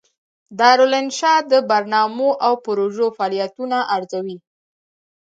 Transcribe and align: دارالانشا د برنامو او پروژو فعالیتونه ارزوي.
دارالانشا 0.59 1.33
د 1.51 1.53
برنامو 1.69 2.29
او 2.45 2.53
پروژو 2.65 3.05
فعالیتونه 3.17 3.77
ارزوي. 3.95 4.37